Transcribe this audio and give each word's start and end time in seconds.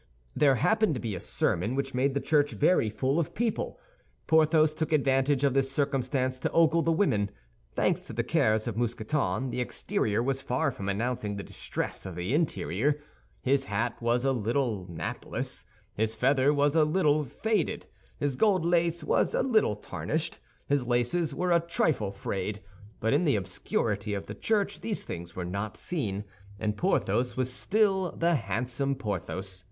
There 0.35 0.55
happened 0.55 0.95
to 0.95 0.99
be 0.99 1.13
a 1.13 1.19
sermon, 1.19 1.75
which 1.75 1.93
made 1.93 2.15
the 2.15 2.19
church 2.19 2.53
very 2.53 2.89
full 2.89 3.19
of 3.19 3.35
people. 3.35 3.79
Porthos 4.25 4.73
took 4.73 4.91
advantage 4.91 5.43
of 5.43 5.53
this 5.53 5.69
circumstance 5.71 6.39
to 6.39 6.49
ogle 6.53 6.81
the 6.81 6.91
women. 6.91 7.29
Thanks 7.75 8.05
to 8.07 8.13
the 8.13 8.23
cares 8.23 8.67
of 8.67 8.75
Mousqueton, 8.75 9.51
the 9.51 9.61
exterior 9.61 10.23
was 10.23 10.41
far 10.41 10.71
from 10.71 10.89
announcing 10.89 11.35
the 11.35 11.43
distress 11.43 12.07
of 12.07 12.15
the 12.15 12.33
interior. 12.33 12.99
His 13.43 13.65
hat 13.65 14.01
was 14.01 14.25
a 14.25 14.31
little 14.31 14.87
napless, 14.89 15.65
his 15.93 16.15
feather 16.15 16.51
was 16.51 16.75
a 16.75 16.83
little 16.83 17.23
faded, 17.23 17.85
his 18.17 18.35
gold 18.35 18.65
lace 18.65 19.03
was 19.03 19.35
a 19.35 19.43
little 19.43 19.75
tarnished, 19.75 20.39
his 20.65 20.87
laces 20.87 21.35
were 21.35 21.51
a 21.51 21.59
trifle 21.59 22.09
frayed; 22.11 22.59
but 22.99 23.13
in 23.13 23.23
the 23.23 23.35
obscurity 23.35 24.15
of 24.15 24.25
the 24.25 24.33
church 24.33 24.81
these 24.81 25.03
things 25.03 25.35
were 25.35 25.45
not 25.45 25.77
seen, 25.77 26.23
and 26.59 26.75
Porthos 26.75 27.37
was 27.37 27.53
still 27.53 28.13
the 28.13 28.33
handsome 28.33 28.95
Porthos. 28.95 29.59